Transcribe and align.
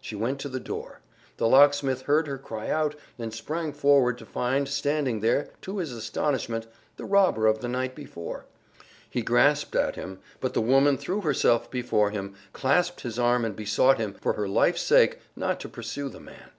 She 0.00 0.16
went 0.16 0.40
to 0.40 0.48
the 0.48 0.58
door. 0.58 0.98
The 1.36 1.46
locksmith 1.46 2.02
heard 2.02 2.26
her 2.26 2.38
cry 2.38 2.68
out, 2.70 2.96
and 3.20 3.32
sprang 3.32 3.72
forward 3.72 4.18
to 4.18 4.26
find 4.26 4.68
standing 4.68 5.20
there, 5.20 5.50
to 5.62 5.78
his 5.78 5.92
astonishment, 5.92 6.66
the 6.96 7.04
robber 7.04 7.46
of 7.46 7.60
the 7.60 7.68
night 7.68 7.94
before. 7.94 8.46
He 9.08 9.22
grasped 9.22 9.76
at 9.76 9.94
him, 9.94 10.18
but 10.40 10.54
the 10.54 10.60
woman 10.60 10.98
threw 10.98 11.20
herself 11.20 11.70
before 11.70 12.10
him, 12.10 12.34
clasped 12.52 13.02
his 13.02 13.16
arm 13.16 13.44
and 13.44 13.54
besought 13.54 13.98
him, 13.98 14.14
for 14.14 14.32
her 14.32 14.48
life's 14.48 14.82
sake, 14.82 15.20
not 15.36 15.60
to 15.60 15.68
pursue 15.68 16.08
the 16.08 16.18
man. 16.18 16.50